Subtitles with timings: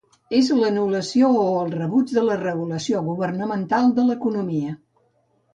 [0.35, 4.75] És l"anulació o el rebuig de la regulació governamental de l"economia.